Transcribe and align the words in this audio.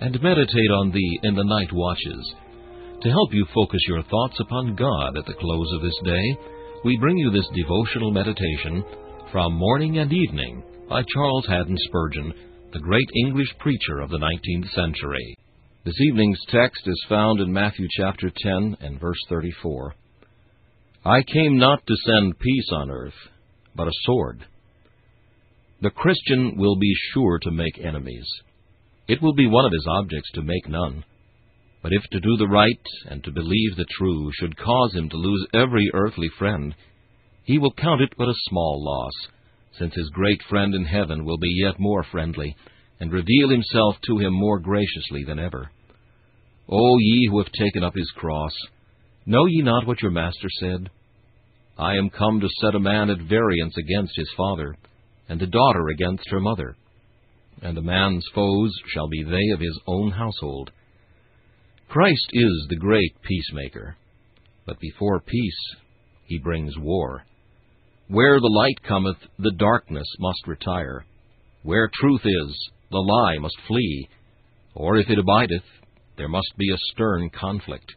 and 0.00 0.22
meditate 0.22 0.70
on 0.70 0.92
thee 0.92 1.20
in 1.22 1.34
the 1.34 1.44
night 1.44 1.72
watches. 1.72 2.34
To 3.02 3.10
help 3.10 3.32
you 3.32 3.46
focus 3.54 3.80
your 3.88 4.02
thoughts 4.02 4.38
upon 4.40 4.76
God 4.76 5.16
at 5.16 5.26
the 5.26 5.34
close 5.40 5.72
of 5.74 5.82
this 5.82 5.98
day, 6.04 6.38
we 6.84 6.98
bring 6.98 7.16
you 7.16 7.30
this 7.30 7.48
devotional 7.54 8.10
meditation 8.10 8.84
from 9.32 9.54
Morning 9.54 9.98
and 9.98 10.12
Evening 10.12 10.62
by 10.88 11.02
Charles 11.14 11.46
Haddon 11.46 11.76
Spurgeon, 11.88 12.32
the 12.72 12.78
great 12.78 13.08
English 13.26 13.48
preacher 13.58 14.00
of 14.00 14.10
the 14.10 14.18
19th 14.18 14.70
century. 14.70 15.36
This 15.84 16.00
evening's 16.00 16.40
text 16.48 16.82
is 16.86 17.06
found 17.08 17.40
in 17.40 17.52
Matthew 17.52 17.86
chapter 17.96 18.30
10 18.34 18.76
and 18.80 19.00
verse 19.00 19.18
34. 19.28 19.94
I 21.04 21.22
came 21.22 21.58
not 21.58 21.86
to 21.86 21.94
send 22.04 22.38
peace 22.38 22.68
on 22.72 22.90
earth, 22.90 23.14
but 23.74 23.88
a 23.88 23.92
sword. 24.02 24.44
The 25.80 25.90
Christian 25.90 26.56
will 26.56 26.76
be 26.76 26.92
sure 27.12 27.38
to 27.42 27.50
make 27.50 27.78
enemies. 27.78 28.26
It 29.08 29.22
will 29.22 29.34
be 29.34 29.46
one 29.46 29.64
of 29.64 29.72
his 29.72 29.86
objects 29.88 30.30
to 30.32 30.42
make 30.42 30.68
none. 30.68 31.04
But 31.82 31.92
if 31.92 32.02
to 32.10 32.20
do 32.20 32.36
the 32.36 32.48
right 32.48 32.86
and 33.08 33.22
to 33.22 33.30
believe 33.30 33.76
the 33.76 33.86
true 33.96 34.32
should 34.34 34.56
cause 34.56 34.94
him 34.94 35.08
to 35.08 35.16
lose 35.16 35.46
every 35.54 35.88
earthly 35.94 36.28
friend, 36.36 36.74
he 37.44 37.58
will 37.58 37.72
count 37.72 38.00
it 38.00 38.12
but 38.18 38.28
a 38.28 38.34
small 38.48 38.82
loss, 38.84 39.28
since 39.78 39.94
his 39.94 40.10
great 40.10 40.42
friend 40.48 40.74
in 40.74 40.84
heaven 40.84 41.24
will 41.24 41.38
be 41.38 41.52
yet 41.54 41.78
more 41.78 42.02
friendly, 42.02 42.56
and 42.98 43.12
reveal 43.12 43.48
himself 43.50 43.96
to 44.06 44.18
him 44.18 44.32
more 44.32 44.58
graciously 44.58 45.22
than 45.22 45.38
ever. 45.38 45.70
O 46.68 46.98
ye 46.98 47.28
who 47.30 47.38
have 47.38 47.52
taken 47.52 47.84
up 47.84 47.94
his 47.94 48.10
cross, 48.16 48.52
know 49.24 49.46
ye 49.46 49.62
not 49.62 49.86
what 49.86 50.02
your 50.02 50.10
Master 50.10 50.48
said? 50.58 50.90
I 51.78 51.94
am 51.94 52.10
come 52.10 52.40
to 52.40 52.48
set 52.60 52.74
a 52.74 52.80
man 52.80 53.10
at 53.10 53.20
variance 53.20 53.76
against 53.76 54.16
his 54.16 54.32
father, 54.36 54.74
and 55.28 55.40
a 55.40 55.46
daughter 55.46 55.86
against 55.90 56.28
her 56.30 56.40
mother 56.40 56.76
and 57.62 57.76
a 57.78 57.82
man's 57.82 58.24
foes 58.34 58.72
shall 58.92 59.08
be 59.08 59.22
they 59.22 59.54
of 59.54 59.60
his 59.60 59.78
own 59.86 60.10
household. 60.10 60.70
Christ 61.88 62.28
is 62.32 62.66
the 62.68 62.76
great 62.76 63.14
peacemaker, 63.22 63.96
but 64.66 64.80
before 64.80 65.20
peace 65.20 65.76
he 66.24 66.38
brings 66.38 66.76
war. 66.78 67.24
Where 68.08 68.38
the 68.38 68.52
light 68.52 68.82
cometh, 68.86 69.18
the 69.38 69.52
darkness 69.52 70.06
must 70.18 70.46
retire. 70.46 71.04
Where 71.62 71.90
truth 71.92 72.22
is, 72.24 72.70
the 72.90 72.98
lie 72.98 73.38
must 73.38 73.56
flee. 73.66 74.08
Or 74.74 74.96
if 74.96 75.08
it 75.08 75.18
abideth, 75.18 75.64
there 76.16 76.28
must 76.28 76.52
be 76.56 76.70
a 76.72 76.78
stern 76.92 77.30
conflict. 77.30 77.92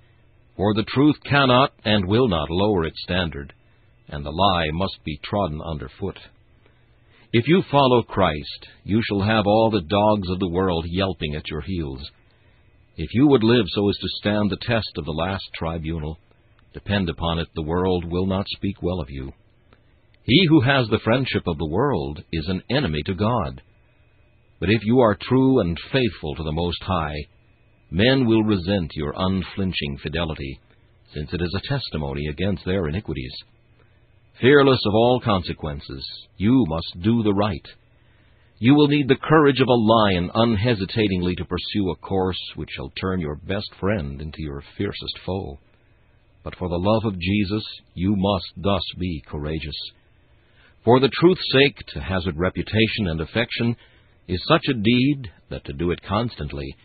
For 0.56 0.74
the 0.74 0.86
truth 0.88 1.16
cannot 1.24 1.74
and 1.86 2.06
will 2.06 2.28
not 2.28 2.50
lower 2.50 2.86
its 2.86 3.02
standard, 3.03 3.53
and 4.08 4.26
the 4.26 4.31
lie 4.31 4.70
must 4.74 5.00
be 5.06 5.20
trodden 5.24 5.62
under 5.64 5.90
foot. 6.00 6.18
If 7.31 7.47
you 7.47 7.62
follow 7.69 8.01
Christ, 8.01 8.67
you 8.84 9.01
shall 9.03 9.22
have 9.22 9.45
all 9.45 9.69
the 9.69 9.81
dogs 9.81 10.29
of 10.31 10.40
the 10.40 10.50
world 10.50 10.85
yelping 10.88 11.35
at 11.35 11.47
your 11.47 11.62
heels. 11.62 12.01
If 12.97 13.13
you 13.13 13.28
would 13.28 13.44
live 13.44 13.66
so 13.67 13.88
as 13.88 13.97
to 13.97 14.07
stand 14.19 14.50
the 14.50 14.57
test 14.66 14.90
of 14.97 15.06
the 15.06 15.12
last 15.12 15.44
tribunal, 15.53 16.17
depend 16.73 17.07
upon 17.07 17.38
it 17.38 17.47
the 17.53 17.62
world 17.62 18.03
will 18.03 18.25
not 18.25 18.47
speak 18.50 18.81
well 18.81 19.00
of 19.00 19.12
you. 19.12 19.31
He 20.23 20.47
who 20.50 20.62
has 20.62 20.88
the 20.88 21.00
friendship 21.03 21.44
of 21.45 21.59
the 21.59 21.69
world 21.69 22.23
is 22.34 22.47
an 22.47 22.63
enemy 22.67 23.03
to 23.06 23.13
God. 23.13 23.61
But 24.59 24.72
if 24.72 24.84
you 24.84 25.00
are 25.00 25.16
true 25.22 25.59
and 25.59 25.78
faithful 25.91 26.34
to 26.34 26.44
the 26.44 26.51
Most 26.51 26.81
High, 26.81 27.16
men 27.91 28.25
will 28.25 28.44
resent 28.44 28.91
your 28.96 29.13
unflinching 29.16 30.00
fidelity, 30.01 30.59
since 31.13 31.31
it 31.31 31.41
is 31.41 31.56
a 31.56 31.67
testimony 31.67 32.25
against 32.25 32.66
their 32.66 32.88
iniquities. 32.88 33.34
Fearless 34.41 34.80
of 34.86 34.94
all 34.94 35.20
consequences, 35.20 36.08
you 36.38 36.64
must 36.70 37.02
do 37.02 37.24
the 37.24 37.34
right. 37.34 37.66
You 38.58 38.74
will 38.74 38.88
need 38.88 39.09
the 39.09 39.18
courage 39.18 39.59
of 39.59 39.68
a 39.68 39.74
lion 39.74 40.32
unhesitatingly 40.34 41.36
to 41.36 41.46
pursue 41.46 41.90
a 41.90 41.97
course 41.97 42.40
which 42.56 42.70
shall 42.74 42.90
turn 43.02 43.20
your 43.20 43.36
best 43.36 43.70
friend 43.82 44.22
into 44.22 44.41
your 44.41 44.64
fiercest 44.78 45.20
foe. 45.26 45.59
But 46.44 46.56
for 46.56 46.70
the 46.70 46.80
love 46.80 47.03
of 47.03 47.20
Jesus, 47.20 47.64
you 47.96 48.16
must 48.16 48.46
thus 48.56 48.82
be 48.97 49.22
courageous. 49.28 49.76
For 50.85 51.02
the 51.02 51.12
truth's 51.20 51.46
sake, 51.52 51.78
to 51.90 52.00
hazard 52.00 52.38
reputation 52.38 53.08
and 53.08 53.20
affection 53.20 53.76
is 54.30 54.42
such 54.47 54.66
a 54.70 54.74
deed 54.74 55.32
that 55.50 55.66
to 55.66 55.74
do 55.74 55.92
it 55.92 56.02
constantly, 56.08 56.76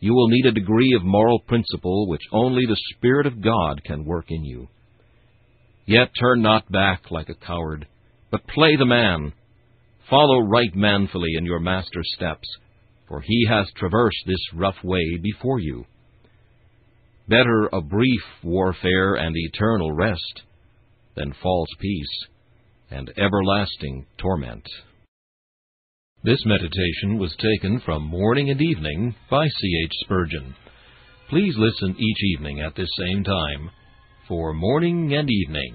you 0.00 0.14
will 0.14 0.28
need 0.28 0.46
a 0.46 0.52
degree 0.52 0.94
of 0.96 1.04
moral 1.04 1.38
principle 1.46 2.08
which 2.08 2.22
only 2.32 2.66
the 2.66 2.80
Spirit 2.96 3.26
of 3.26 3.40
God 3.40 3.84
can 3.84 4.04
work 4.04 4.26
in 4.30 4.44
you. 4.44 4.68
Yet 5.86 6.08
turn 6.18 6.40
not 6.40 6.70
back 6.70 7.10
like 7.10 7.28
a 7.28 7.34
coward, 7.34 7.86
but 8.30 8.46
play 8.46 8.76
the 8.76 8.86
man. 8.86 9.32
Follow 10.08 10.40
right 10.40 10.74
manfully 10.74 11.34
in 11.36 11.44
your 11.44 11.60
Master's 11.60 12.10
steps, 12.16 12.48
for 13.06 13.20
he 13.20 13.46
has 13.48 13.70
traversed 13.76 14.24
this 14.26 14.52
rough 14.54 14.82
way 14.82 15.18
before 15.22 15.60
you. 15.60 15.84
Better 17.28 17.68
a 17.72 17.80
brief 17.80 18.22
warfare 18.42 19.14
and 19.14 19.34
eternal 19.36 19.92
rest 19.92 20.42
than 21.16 21.34
false 21.42 21.68
peace 21.80 22.26
and 22.90 23.12
everlasting 23.16 24.06
torment. 24.18 24.66
This 26.22 26.42
meditation 26.46 27.18
was 27.18 27.36
taken 27.36 27.80
from 27.80 28.04
Morning 28.04 28.48
and 28.48 28.60
Evening 28.60 29.14
by 29.30 29.46
C. 29.46 29.82
H. 29.84 29.92
Spurgeon. 30.04 30.54
Please 31.28 31.54
listen 31.58 31.96
each 31.98 32.24
evening 32.36 32.60
at 32.60 32.74
this 32.74 32.88
same 32.98 33.24
time 33.24 33.70
for 34.28 34.54
Morning 34.54 35.14
and 35.14 35.28
Evening. 35.30 35.74